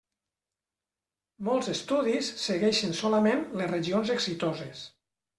[1.49, 4.83] Molts estudis segueixen solament les regions exitoses.